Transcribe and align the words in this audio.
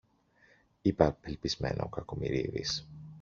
είπε 0.81 1.05
απελπισμένα 1.05 1.83
ο 1.83 1.89
Κακομοιρίδης. 1.89 2.87